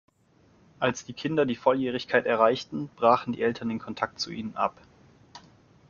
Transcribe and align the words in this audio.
Als 0.79 1.05
die 1.05 1.13
Kinder 1.13 1.45
die 1.45 1.55
Volljährigkeit 1.55 2.25
erreichten, 2.25 2.89
brachen 2.95 3.33
die 3.33 3.43
Eltern 3.43 3.69
den 3.69 3.77
Kontakt 3.77 4.19
zu 4.19 4.31
ihnen 4.31 4.55
ab. 4.57 4.81